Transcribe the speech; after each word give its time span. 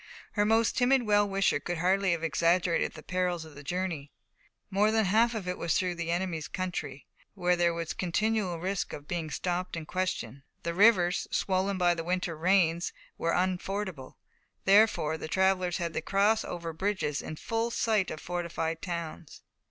Her 0.31 0.45
most 0.45 0.75
timid 0.75 1.03
well 1.03 1.29
wisher 1.29 1.59
could 1.59 1.77
hardly 1.77 2.11
have 2.13 2.23
exaggerated 2.23 2.93
the 2.93 3.03
perils 3.03 3.45
of 3.45 3.53
the 3.53 3.61
journey. 3.61 4.11
More 4.71 4.89
than 4.89 5.05
half 5.05 5.35
of 5.35 5.47
it 5.47 5.59
was 5.59 5.77
through 5.77 5.93
the 5.93 6.09
enemy's 6.09 6.47
country, 6.47 7.05
where 7.35 7.55
there 7.55 7.71
was 7.71 7.93
continual 7.93 8.59
risk 8.59 8.93
of 8.93 9.07
being 9.07 9.29
stopped 9.29 9.75
and 9.77 9.87
questioned. 9.87 10.41
The 10.63 10.73
rivers, 10.73 11.27
swollen 11.29 11.77
by 11.77 11.93
the 11.93 12.03
winter 12.03 12.35
rains, 12.35 12.91
were 13.19 13.33
unfordable; 13.35 14.17
therefore 14.65 15.19
the 15.19 15.27
travellers 15.27 15.77
had 15.77 15.93
to 15.93 16.01
cross 16.01 16.43
over 16.43 16.73
bridges 16.73 17.21
in 17.21 17.35
full 17.35 17.69
sight 17.69 18.09
of 18.09 18.19
fortified 18.19 18.81
towns. 18.81 19.43